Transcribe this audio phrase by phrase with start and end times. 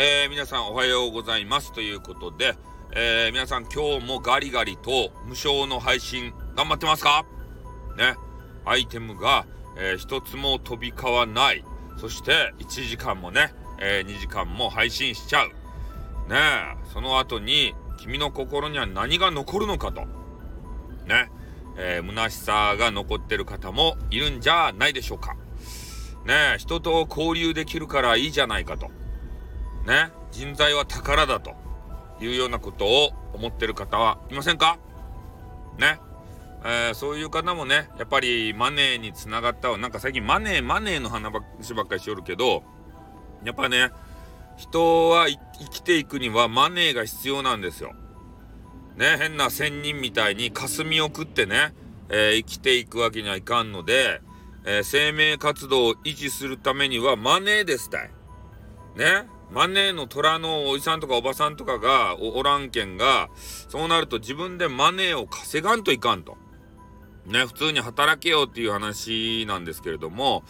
[0.00, 2.54] えー、皆さんおはようございますということで、
[2.92, 7.26] えー、皆さん今日もガリガリと無償の配信頑張ってますか？
[7.96, 8.14] ね。
[8.64, 9.44] アイテムが、
[9.76, 11.64] えー、一つも飛び交わない。
[11.96, 15.48] そして1時間もね、え、2時間も配信しちゃう。
[16.30, 16.36] ね、
[16.92, 20.02] その後に君の心には何が残るのかと。
[21.08, 21.28] ね。
[21.76, 25.34] え、虚しさが残ってる方もいるんじゃないでしょうか。
[26.24, 28.92] ね、人と交流できるからいいじゃないかと。
[29.88, 31.56] ね、人材は宝だと
[32.20, 34.78] いうようなことを思ってる方はいませんか？
[35.78, 35.98] ね。
[36.64, 42.64] えー、そういう方もね、やっぱりマネーにつながったなんか最近マネー、マネーの話ばっかりしよるけど、
[43.44, 43.90] やっぱね、
[44.56, 45.38] 人は生
[45.70, 47.94] きていくにはマネーが必要なんですよ。
[48.96, 51.72] ね、変な仙人みたいに霞を食ってね、
[52.10, 54.20] えー、生きていくわけにはいかんので、
[54.66, 58.10] えー、生命活動を維持するためにはマネーですたい。
[58.96, 59.28] ね。
[59.50, 66.36] マネーの虎のおじさんとかおばさんとかがおらんけんが、そうなると自分でマネーを稼がんといかんと。
[67.26, 70.44] ね、普通に働けよっていう話なんですけれども、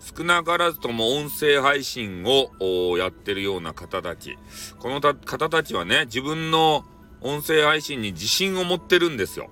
[0.00, 4.38] 少なからずとも音声配信をやってるような方たち。
[4.78, 6.84] この方たちはね、自分の
[7.20, 9.50] 音声配信に自信を持ってるんですよ。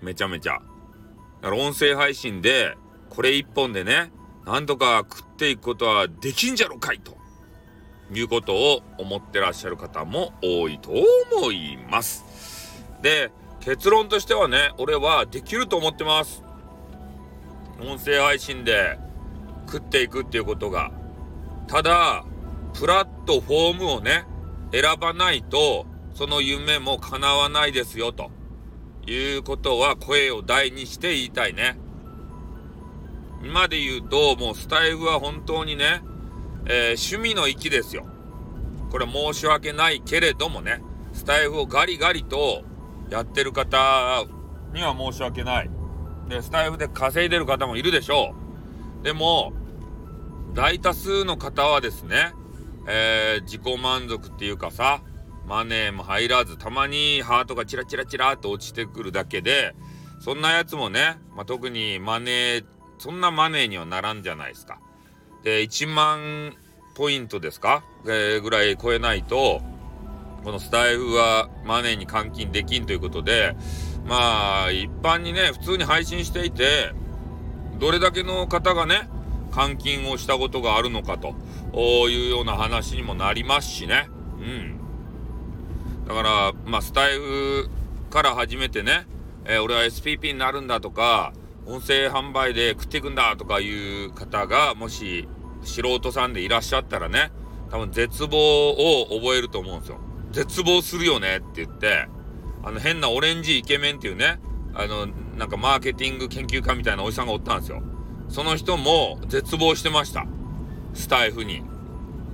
[0.00, 0.60] めちゃめちゃ。
[1.42, 2.76] だから音声配信で、
[3.10, 4.12] これ一本でね、
[4.46, 7.17] なんとか食っていくことはできんじゃろかいと。
[8.12, 12.24] いうことを思ってらっしゃる方も多いと思います。
[13.02, 16.42] で、結論としてはね、俺はできると思ってます。
[17.80, 18.98] 音声配信で
[19.66, 20.90] 食っていくっていうことが。
[21.66, 22.24] ただ、
[22.72, 24.24] プラットフォームをね、
[24.72, 28.30] 選ばないと、その夢も叶わないですよ、と
[29.06, 31.78] いうことは声を大にして言いたいね。
[33.44, 36.00] 今で言うと、もうスタイフは本当にね、
[36.66, 38.06] えー、趣味の域ですよ。
[38.90, 40.82] これ申し訳ないけれどもね、
[41.12, 42.62] スタイフをガリガリと
[43.10, 44.24] やってる方
[44.72, 45.70] には申し訳ない。
[46.28, 48.34] で、スタイフで稼いでる方もいるでしょ
[49.00, 49.04] う。
[49.04, 49.52] でも、
[50.54, 52.32] 大多数の方はですね、
[52.86, 55.02] えー、自己満足っていうかさ、
[55.46, 59.74] マネーも入らず、たまにハートがチラチラチラっと落ちてくるだけで、
[60.20, 62.64] そんなやつもね、まあ、特にマネー、
[62.98, 64.80] そんなマネーにはならんじゃないですか。
[65.42, 66.54] で、1万
[66.94, 69.60] ポイントですか、えー、ぐらい超えないと、
[70.44, 73.54] このスタイフはマネーに換金できんということで、
[74.06, 76.92] まあ、一般にね、普通に配信していて、
[77.78, 79.08] どれだけの方がね、
[79.50, 84.08] 換金をしたことがあるのかというような話にもなりますしね。
[84.38, 84.78] うん。
[86.06, 87.68] だから、まあ、スタイフ
[88.10, 89.06] から始めてね、
[89.44, 91.32] えー、俺は SPP になるんだとか、
[91.68, 95.28] 音声販売で食っていくんだとかいう方が、もし
[95.62, 97.30] 素人さんでいらっしゃったらね、
[97.70, 100.00] 多分絶望を覚えると思うんですよ。
[100.32, 102.08] 絶望するよねって言って、
[102.64, 104.40] あの変なオレンジイケメンっていうね、
[104.72, 107.82] あの、なんかマーケティング研究家みたいなおじさんがおったんですよ。
[108.30, 110.26] その人も絶望してました。
[110.94, 111.62] スタイフに。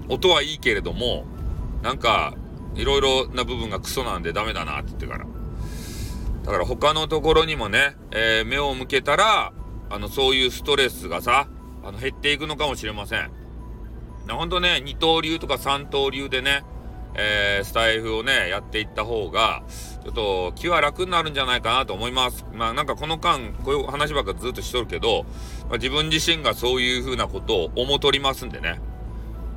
[0.09, 1.25] 音はいいけれども、
[1.83, 2.35] なんか、
[2.77, 5.27] いろいろな部分がクソなんでダメだなって言ってから。
[6.45, 9.53] だから他のところにもね、えー、目を向けたら、
[9.89, 11.49] あの、そういうストレスがさ、
[11.83, 13.31] あの、減っていくのかもしれません。
[14.29, 16.63] ほんとね、二刀流とか三刀流でね、
[17.15, 19.63] えー、スタイフをね、やっていった方が、
[20.03, 22.45] ちょっと気は楽になるんじゃないかなと思います。
[22.53, 25.25] まあなんかこの間、こういう話ばっかずっとしとるけど、
[25.69, 28.81] まあ、自分自身がそういう風なことを思とりますんでね。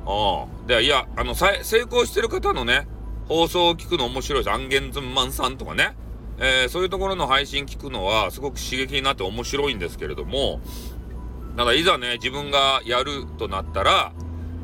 [0.06, 0.66] うん。
[0.66, 2.86] で、いや、あの、成功してる方のね、
[3.28, 4.54] 放送を聞くの面白いです。
[4.54, 5.96] アンゲンズンマンさんとかね。
[6.40, 10.60] えー、そういうところの配信聞くのはすごく刺激になって面白いんですけれども、
[11.56, 14.12] ただいざね、自分がやるとなったら、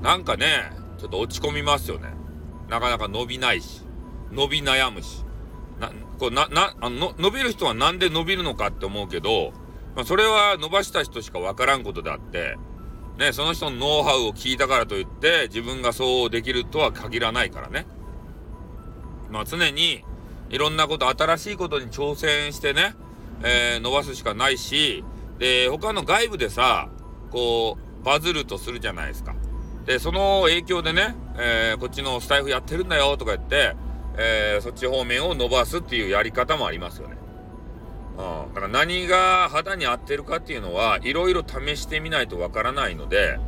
[0.03, 2.15] なんかね、ちょっと落ち込みますよね。
[2.69, 3.83] なかなか伸びないし、
[4.31, 5.25] 伸び悩むし。
[5.81, 9.53] な、こうな、な、あの、伸びる人はなんで伸びるのかって思うけど、
[9.97, 12.57] まあ、それは伸ばした人しかわからんことであって、
[13.19, 17.87] ね、その人のノウハウを聞いたからといって、自分がそうできるとは限らないからね。
[19.31, 20.05] まあ、常に、
[20.55, 22.95] いろんなこと、新しいことに挑戦してね、
[23.43, 25.03] えー、伸ばすしかないし、
[25.41, 26.91] で、他の外部でさ、
[27.33, 29.35] こう、バズるとするじゃないですか。
[29.85, 33.75] で、その影響でね、えー、こっちのスタイフやってるんだよとか言って、
[34.17, 37.17] えー、そっち方面を伸ばすっていうやり方もありますよね。
[38.17, 38.55] うん。
[38.55, 43.41] だから何が肌に合ってるかっていうのは、いろいろ試してみないとわからないので、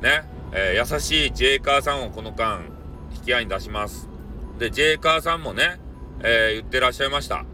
[0.00, 0.22] ね、
[0.52, 2.60] えー、優しいジェイカーさんをこの間、
[3.16, 4.08] 引き合いに出します。
[4.60, 5.80] で、ジェイカーさんもね、
[6.20, 7.44] えー、言ってらっしゃいました。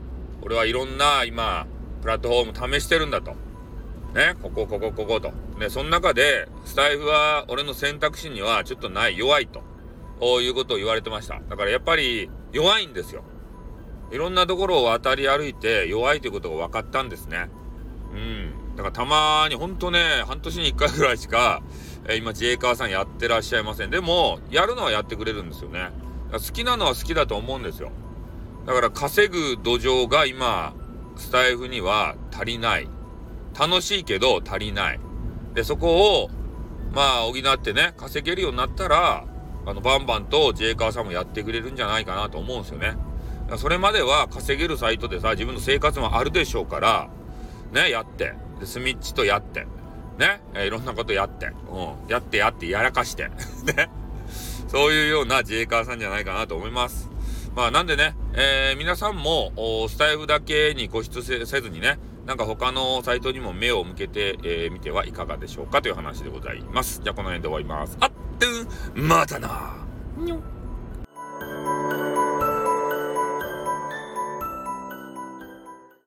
[0.43, 1.67] 俺はいろんな今、
[2.01, 3.33] プラットフォーム試してるんだと。
[4.15, 5.33] ね、ここ、ここ、ここと。
[5.59, 9.63] ね、その中で、スタイフは俺の選択肢にはちょっとない、弱いと。
[10.41, 11.41] いうことを言われてました。
[11.49, 13.25] だからやっぱり弱いんですよ。
[14.13, 17.49] いろんなところを渡り歩いて弱いということが分かったんですね。
[18.13, 18.77] うん。
[18.77, 21.63] だからたまにほんとね、半年に1回ぐらいしか、
[22.07, 23.91] えー、今、ジェイカーさんやってらっしゃいません。
[23.91, 25.91] でも、やるのはやってくれるんですよね。
[26.33, 27.91] 好きなのは好きだと思うんですよ。
[28.67, 30.75] だから稼ぐ土壌が今、
[31.17, 32.89] スタイフには足りない。
[33.59, 35.01] 楽しいけど足りない。
[35.55, 36.31] で、そこを、
[36.95, 39.25] まあ、補ってね、稼げるようになったら、
[39.67, 42.97] あの、バンバンとジェイカーさんもやってくれるんじゃないかなと思うんですよね。
[43.57, 47.09] それまでは稼げるサイトでさ、自分の生活もあるでしょうから、
[47.73, 48.35] ね、やって。
[48.61, 49.67] で、スミッチとやって。
[50.19, 51.47] ね、え、いろんなことやって。
[51.47, 52.11] うん。
[52.11, 53.31] やってやってやらかして。
[53.65, 53.91] ね。
[54.69, 57.12] そういうような自衛官さんじゃないかなと思います。
[57.55, 59.53] まあなんでね、えー、皆さんも
[59.89, 67.01] スタイフだけに固執せずにね、なんか他のサイトにも目を向けてみ、えー、てはいかがでしょうかという話でございます。
[67.03, 67.97] じゃあこの辺で終わります。
[68.01, 68.47] あって
[69.01, 69.77] んまたな